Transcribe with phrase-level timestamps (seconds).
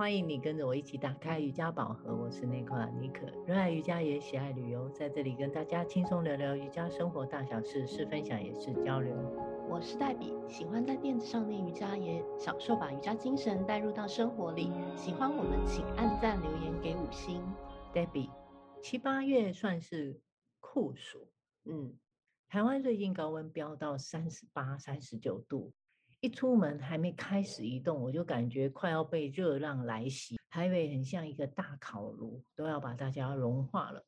[0.00, 9.14] 欢迎你跟着我一起打开瑜伽宝盒，我是内克拉妮可，热爱瑜伽也喜爱旅游，在这里跟大家轻松聊聊瑜伽生活大小事，是分享也是交流。
[9.68, 14.72] 我是黛比，喜欢在垫子上练瑜伽，也享受把瑜伽精神带入到生活里。
[14.96, 17.42] 喜欢我们，请按赞留言给五星。
[17.92, 18.30] 黛比，
[18.82, 20.18] 七八月算是
[20.60, 21.28] 酷暑，
[21.66, 21.92] 嗯，
[22.48, 25.74] 台湾最近高温飙到三十八、三十九度。
[26.20, 30.38] 一出门还没开始移动，我就感觉快要被热浪来袭。
[30.50, 34.04] 台北很像一个大烤炉，都要把大家融化了。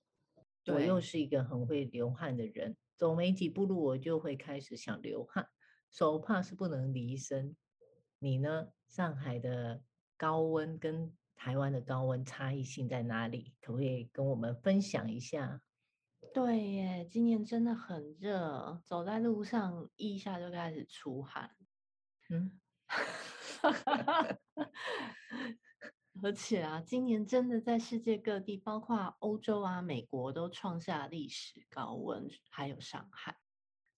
[0.66, 5.48] 我又是一个很会流汗的人，走没几步路我就会开始想流汗，
[5.90, 7.56] 手帕是不能离身。
[8.18, 8.68] 你呢？
[8.86, 9.82] 上海的
[10.18, 13.54] 高温跟台湾的高温差异性在哪里？
[13.62, 15.62] 可不可以跟我们分享一下？
[16.34, 21.50] 对耶，今年真的很热，走在路上一下就开始出汗。
[22.32, 22.50] 嗯，
[26.22, 33.36] 而且啊，今年真的在世界各地，包括欧洲啊、美国，都创下历史高温，还有上海。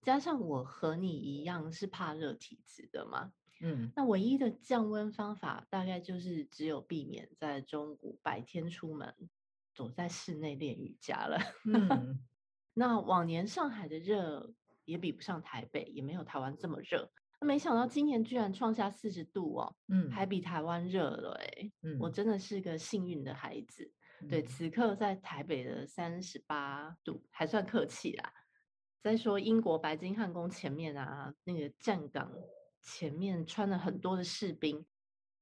[0.02, 9.14] 加上我和你一样是怕热体质的嘛，嗯，那唯一的降温方法，大概就是只有避免在中午白天出门，
[9.74, 11.38] 躲在室内练瑜伽了。
[11.64, 12.26] 嗯，
[12.74, 14.52] 那往年上海的热
[14.84, 17.12] 也比不上台北，也没有台湾这么热。
[17.44, 23.92] 没想到今年居然创下四十度哦，嗯，还比台湾热了哎，嗯，我真的是个幸运的孩子。
[24.20, 28.32] 嗯、对，此刻在台北的三十八度还算客气啦。
[29.02, 32.32] 再说英国白金汉宫前面啊，那个站岗
[32.80, 34.86] 前面穿了很多的士兵，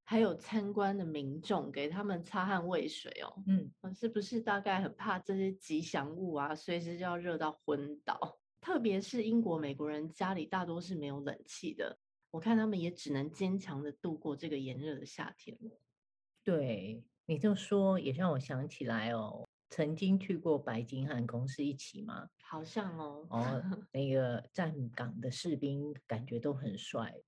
[0.03, 8.39] 还有参观的民众给他们擦汗喂水哦，嗯，是不是大概很怕这些吉祥物啊，随时就要热到昏倒？
[8.63, 11.99] 特别是英国、美国人家里大多是没有冷气的，
[12.31, 15.59] 我看他们也只能坚强的度过这个炎热的夏天。
[16.45, 22.29] 对，你就说也让我想起来哦，曾经去过白金汉宫是一起吗？
[22.45, 23.27] 好像哦。
[23.31, 23.63] 哦，
[23.93, 27.21] 那个站岗的士兵感觉都很帅，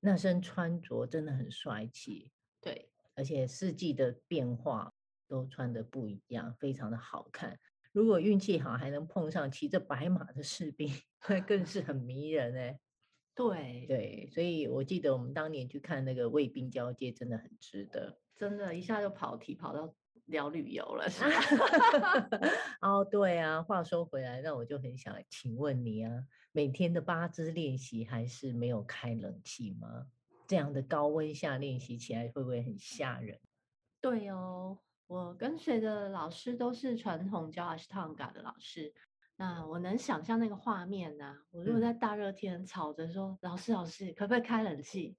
[0.00, 2.30] 那身穿着真的很帅气。
[2.60, 4.92] 对，而且四季的变化
[5.26, 7.58] 都穿的不一样，非常的好看。
[7.92, 10.88] 如果运气好，还能碰上骑着白马的士兵，
[11.28, 12.78] 那更是很迷人哎。
[13.34, 18.18] 对对，所以我记得我们当年去看那个卫兵交接，真的很值得。
[18.36, 19.94] 真的，一下就跑题跑到
[20.26, 21.06] 聊旅游了？
[22.82, 23.62] 哦，对啊。
[23.62, 30.08] 话说回来，那我就很想请问你啊，每天的八支练习还是没有开冷气吗？
[30.46, 33.40] 这样的高温下练习起来会不会很吓人？
[34.02, 34.78] 对哦。
[35.10, 38.94] 我跟随的老师都是传统教阿斯汤嘎的老师，
[39.34, 41.36] 那我能想象那个画面呐、啊。
[41.50, 45.16] 我如果在大热天吵着说、嗯、老师老师可不可以开冷气，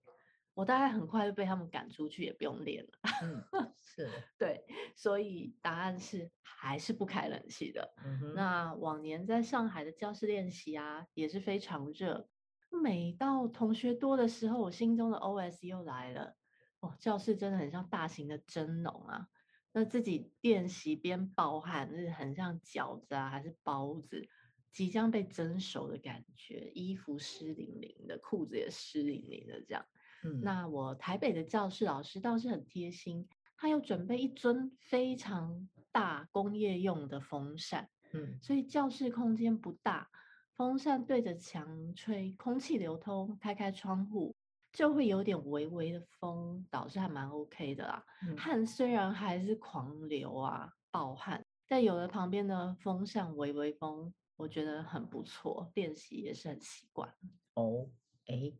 [0.53, 2.89] 我大概很快就被他们赶出去，也不用练了。
[3.21, 3.43] 嗯，
[3.75, 4.09] 是
[4.39, 4.63] 对，
[4.95, 7.93] 所以答案是还是不开冷气的。
[8.05, 12.29] 嗯、那往年在上海的教室练习啊，也是非常热。
[12.69, 16.33] 每到同学多的时候，我心中的 OS 又来了。
[16.79, 19.27] 哦，教室真的很像大型的蒸笼啊。
[19.73, 24.27] 那自己练习边暴汗，就是很像饺子啊，还是包子，
[24.71, 29.85] 即将被蒸熟的感觉，衣服湿淋淋的，裤子也湿淋淋的这样。
[30.23, 40.09] 嗯，那我台北的教室老师倒是很贴心，他有准备一尊非常大工业用的风扇，嗯，所以教室空间不大，
[40.55, 44.35] 风扇对着墙吹，空气流通，开开窗户。
[44.71, 48.05] 就会有点微微的风，倒是还蛮 OK 的啦。
[48.27, 57.13] 嗯、汗虽然还是狂流啊，暴汗，但有了旁边的风扇微微风，我觉得很不错，练习也是很习惯。
[57.55, 57.89] 哦，
[58.27, 58.53] 哎，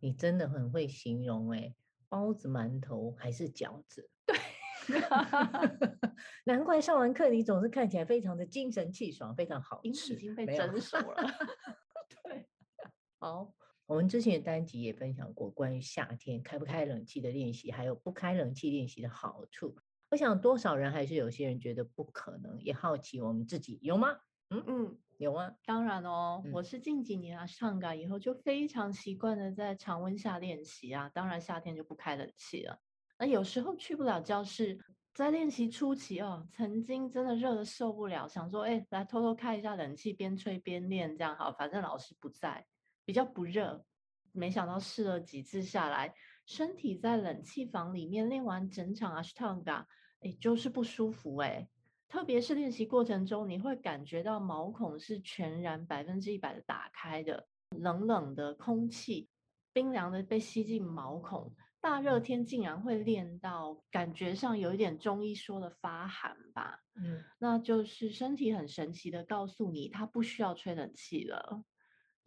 [0.00, 1.74] 你真的很会形容哎，
[2.08, 4.10] 包子、馒头还是饺子？
[4.26, 4.36] 对，
[6.44, 11.22] 难怪上完课你总是看起来非常的精神气爽，非常好吃，已经被蒸熟了。
[11.22, 11.28] 有
[12.24, 12.48] 对，
[13.20, 13.52] 好。
[13.88, 19.74] 我们之前的单集也分享过关于夏天开不开冷气的练习，还有不开冷气练习的好处。
[20.10, 24.14] 我想多少人还是有些人觉得不可能，也好奇我们自己有吗？
[24.50, 25.50] 嗯嗯，有啊？
[25.64, 32.78] 当然哦，嗯、我是近几年啊上岗以后就非常习惯的在常温下练习啊，当然夏天就不开冷气了。
[33.18, 34.78] 那有时候去不了教室，
[35.14, 42.66] 在练习初期哦，曾经真的热的受不了，想说哎，来偷偷开一下冷气，边吹边练这样好，反正老师不在。
[43.08, 43.82] 比较不热，
[44.32, 46.12] 没想到试了几次下来，
[46.44, 49.88] 身体在冷气房里面练完整场阿斯汤加，
[50.20, 51.66] 哎，就是不舒服哎。
[52.06, 59.30] 特别是练习过程中，你会感觉到毛孔是全然百分之一百的打开的，冷冷的空气，
[59.72, 61.50] 冰凉的被吸进毛孔，
[61.80, 66.78] 大热天竟然会练到感觉上有一点中医说的发寒吧？
[66.96, 71.64] 嗯，那就是身体很神奇的告诉你，它不需要吹冷气了。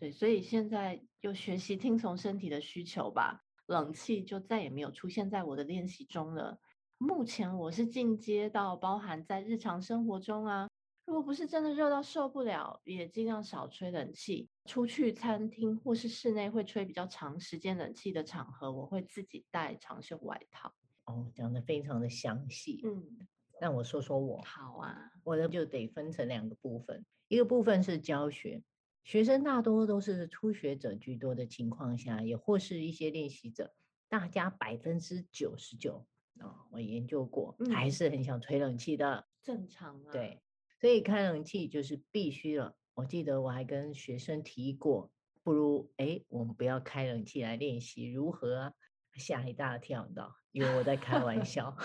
[0.01, 3.39] 对，所以现在就学习听从身体的需求吧。
[3.67, 6.59] 冷气就再也没有出现在我的练习中了。
[6.97, 10.67] 目前我是进阶到包含在日常生活中啊，
[11.05, 14.49] 如果不是真的热到受不了，也尽量少吹冷气。
[14.65, 20.73] 出去餐厅或是室内会吹比较长时间冷气的场合，我会自己带长袖外套。
[21.05, 22.81] 哦，讲的非常的详细。
[22.83, 23.19] 嗯，
[23.61, 24.41] 那我说说我。
[24.41, 28.63] 好啊，我的就得分成两个部分，一个部分是教学，
[29.03, 33.73] 学生大多都是初学者居多的情况下，也或是一些练习者，
[34.07, 36.05] 大家百分之九十九
[36.39, 40.11] 啊，我研究过，嗯，还是很想吹冷气的，正常啊。
[40.11, 40.41] 对，
[40.79, 42.75] 所以开冷气就是必须了。
[42.93, 45.11] 我记得我还跟学生提过，
[45.43, 48.73] 不如哎，我们不要开冷气来练习，如何啊？
[49.15, 51.75] 吓一大跳，你知道，以为我在开玩笑，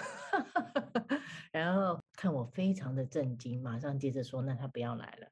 [1.51, 5.29] 然后看我非常的震惊，马上接着说，那他不要来了。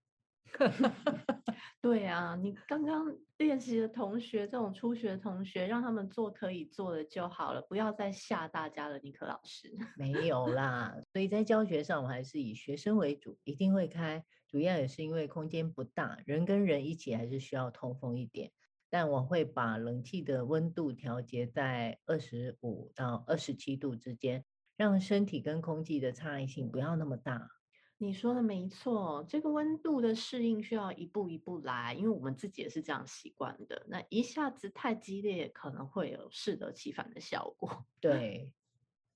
[1.81, 9.71] 对啊，你刚刚练习的同学，这种初学的同学，让他们做可以做的就好了，不要再吓大家了，尼克老师。
[9.99, 14.25] 没有啦，所以在教学上，我还是以学生为主，一定会开。
[14.49, 18.53] 主要也是因为空间不大，人跟人一起还是需要通风一点。
[18.89, 24.45] 但我会把冷气的温度调节在二十五到二十七度之间，
[24.77, 27.51] 让身体跟空气的差异性不要那么大。
[27.99, 33.87] 你说的没错，这个温度的适应需要一步一步来，因为我们自己也是这样习惯的。
[33.88, 37.87] 那一下子太激烈，可能会有适得其反的效果。
[38.00, 38.52] 对，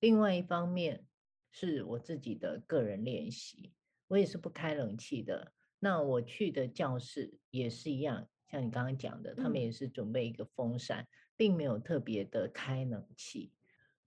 [0.01, 1.05] 另外一方面
[1.51, 3.75] 是我自己的个人练习。
[4.07, 5.53] 我也是不开冷气的。
[5.81, 13.53] 那我去的教室也是一样，像你刚刚讲的，他们也是准备一个风扇，并没有特别的开冷气。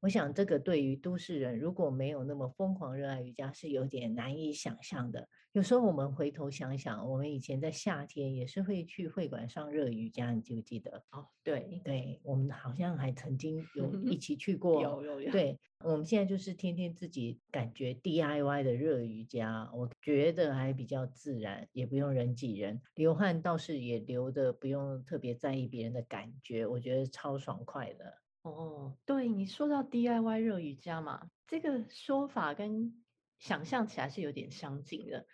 [0.01, 5.29] 我想这个对于都市人如果没有那么疯狂热爱瑜伽，是有点难以想象的。
[5.51, 11.03] 有时候我们回头想想，我们以前在夏天也是会去会馆上热瑜伽，你记不记得？
[11.11, 14.81] 哦，对对，我们好像还曾经 有一起去过。
[14.81, 15.31] 有有有。
[15.31, 28.17] 对，我们现在就是天天自己感觉 DIY 的热瑜伽，我觉得还比较自然，也不用人挤人，流汗倒是也流的不用特别在意别人的感觉，我觉得超爽快的。
[28.43, 33.05] 哦，对，你说到 DIY 热瑜伽嘛，这个说法跟
[33.37, 35.25] 想象起来是有点相近的。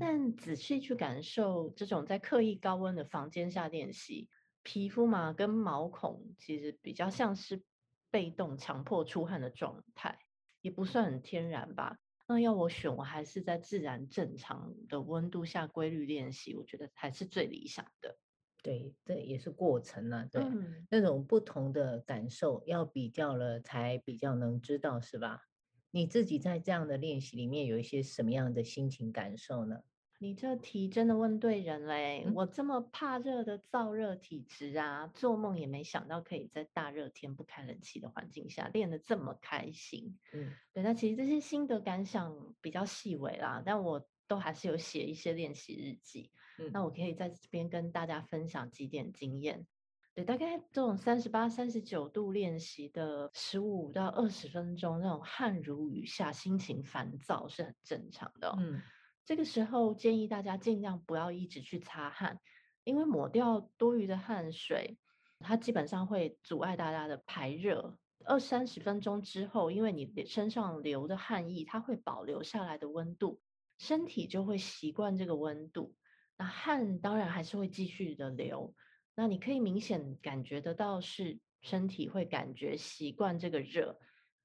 [0.00, 4.28] 但仔细去感受这种在刻意高温的房间下练习，
[4.64, 7.64] 皮肤嘛跟毛孔其实比较像是
[8.10, 10.18] 被动强迫出汗的状态，
[10.60, 11.98] 也不算很天然吧。
[12.26, 18.18] 那要我选，我还是在自然正常的温度下规律练习，我觉得还是最理想的。
[18.66, 20.28] 对，这也是过程啊。
[20.28, 25.44] 对，嗯，那种不同的感受要比较了才比较能知道，是吧？
[25.92, 29.84] 你自己在这样的练习里面有一些什么样的心情感受呢？
[30.18, 32.24] 你这题真的问对人嘞！
[32.26, 40.18] 嗯、我这么怕热的燥热体质啊，做梦也没想到可以在大热天不开冷气的环境下练得这么开心。
[40.32, 46.30] 嗯，对，那其实这些心得感想比较细微啦，但我都还是有写一些练习日记。
[46.58, 49.66] 嗯，那我可以在这边跟大家分享几点经验。
[50.14, 58.56] 对，大概这种三十八、三十九度练习的十五到二十分钟，那种汗如雨下、心情烦躁是很正常的哦。
[58.58, 58.80] 嗯，
[59.26, 62.40] 这个时候建议大家尽量不要一直去擦汗，
[62.84, 64.96] 因为抹掉多余的汗水，
[65.40, 67.98] 它基本上会阻碍大家的排热。
[68.24, 73.38] 二三十分钟之后，因为你身上流的汗液，它会保留下来的温度，
[73.78, 75.94] 身体就会习惯这个温度。
[76.36, 78.74] 那汗当然还是会继续的流。
[79.14, 83.98] 那你可以明显感觉得到，是身体会感觉习惯这个热，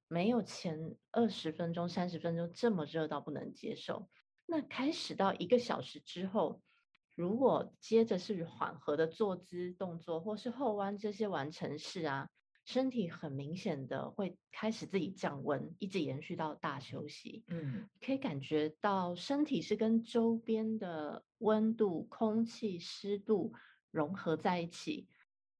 [0.07, 4.09] 没有前二十分钟、三十分钟这么热到不能接受。
[4.45, 6.61] 那开始到一个小时之后，
[7.15, 12.29] 如果接着是缓和的坐姿动作，或是后弯这些完成式啊，
[12.71, 17.43] 身体很明显的会开始自己降温，一直延续到大休息。
[17.47, 23.53] 嗯，可以感觉到身体是跟周边的温度、空气、湿度。
[23.91, 25.09] 融合在一起，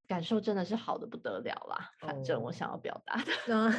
[0.07, 1.91] 感受真的是好的不得了啦。
[1.99, 3.69] 反正我想要表达的， 哦、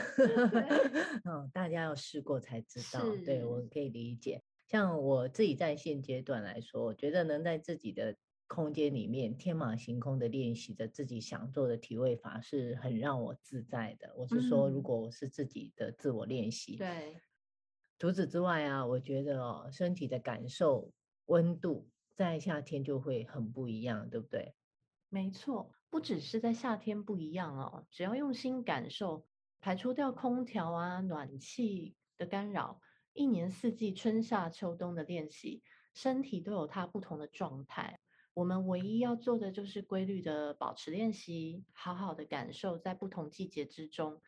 [1.25, 3.03] 嗯，大家要试过才知道。
[3.25, 4.43] 对，我可以理解。
[4.67, 8.15] 像我自己在现阶段来说，我觉得能在自己的
[8.53, 14.15] 空间里面天马行空的练习着自己想做的体位法，是很让我自在的。
[14.15, 17.21] 我是说，如果我是自己的自我练习，嗯、对。
[17.99, 20.93] 除此之外啊，我觉得哦，身体的感受
[21.27, 21.89] 温度。
[22.15, 24.55] 在夏天就会很不一样，对不对？
[25.09, 29.27] 没错，不只是在夏天不一样哦，只要用心感受，
[29.63, 32.83] 排除掉空调啊、暖气的干扰，
[33.15, 35.63] 一年四季、春夏秋冬的练习，
[35.95, 37.99] 身体都有它不同的状态。
[38.35, 44.21] 我们唯一要做的就是规律的保持练习，好好的感受在不同季节之中，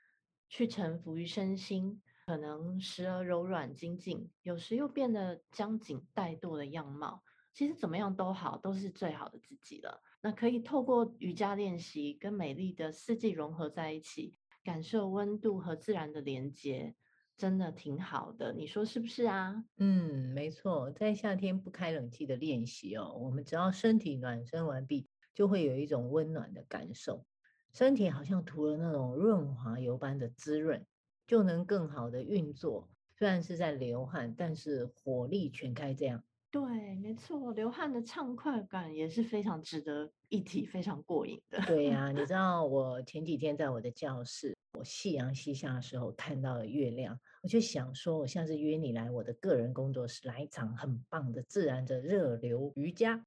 [0.49, 2.03] 去臣服于身心。
[2.27, 7.23] 可能时而柔软精进，有时又变得僵紧怠惰的样貌。
[7.53, 10.03] 其实怎么样都好，都是最好的自己了。
[10.23, 16.95] 那可以透过瑜伽练习，跟美丽的四季融合在一起，感受温度和自然的连接，
[17.37, 18.53] 真的挺好的。
[18.53, 19.65] 你说是不是啊？
[19.79, 27.25] 嗯，没错，在夏天不开冷气的练习哦，我们只要身体暖身完毕，就会有一种温暖的感受，
[27.73, 30.85] 身体好像涂了那种润滑油般的滋润。
[31.27, 32.87] 就能更好的运作。
[33.17, 35.95] 虽然是在流汗，但是火力全开。
[35.95, 41.59] 这样对，没错，流汗的畅快感也是非常值得一提，非常过瘾的。
[41.67, 53.25] 对呀、啊，你知道我前几天在我的教室，我夕阳西下的时候看到了月亮，我就想说，我下次约你来我的个人工作室来一场很棒的自然的热流瑜伽，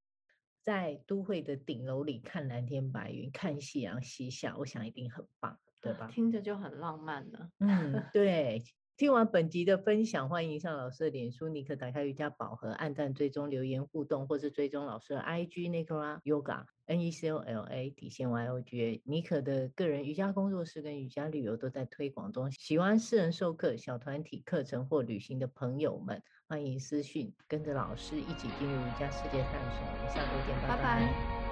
[0.62, 5.60] 在都会的顶楼里看蓝天白云，看夕阳西下，我想一定很棒。
[5.80, 6.08] 对吧？
[6.12, 7.52] 听着就很浪漫呢。
[7.60, 8.64] 嗯，对。
[8.98, 19.02] 听完本集的分享，欢迎上老师的脸书，尼可打开瑜伽宝盒，按赞追踪留言互动，或是追踪老师的 IG Nicola Yoga N E C O L A 底线 Y O G A。
[19.06, 29.80] 妮可的个人瑜伽工作室跟瑜伽旅游都在推广中，喜欢私人授课、小团体课程或旅行的朋友们，欢迎私讯，跟着老师一起进入瑜伽世界探索。
[29.92, 30.76] 我们下周见，拜拜。
[30.76, 31.47] 拜拜。